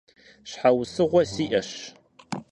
[0.49, 1.71] Щхьэусыгъуэ сиӀэщ.